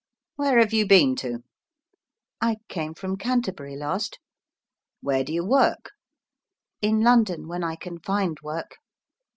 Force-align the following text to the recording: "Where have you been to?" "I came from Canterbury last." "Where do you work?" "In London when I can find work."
"Where 0.35 0.57
have 0.57 0.73
you 0.73 0.87
been 0.87 1.15
to?" 1.17 1.43
"I 2.41 2.57
came 2.67 2.95
from 2.95 3.17
Canterbury 3.17 3.75
last." 3.75 4.17
"Where 4.99 5.23
do 5.23 5.31
you 5.31 5.45
work?" 5.45 5.91
"In 6.81 7.01
London 7.01 7.47
when 7.47 7.63
I 7.63 7.75
can 7.75 7.99
find 7.99 8.35
work." 8.41 8.77